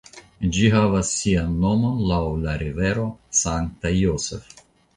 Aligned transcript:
Ĝi 0.55 0.69
havas 0.75 1.11
sian 1.17 1.51
nomon 1.67 2.01
laŭ 2.13 2.19
la 2.47 2.57
rivero 2.63 3.07
St. 3.43 3.89
Joseph. 4.01 4.61